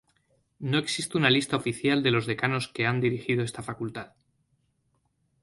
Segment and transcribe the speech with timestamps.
[0.71, 4.13] No existe una lista oficial de los decanos que han dirigido esta Facultad.